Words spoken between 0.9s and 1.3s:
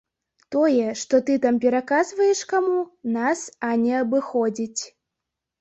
што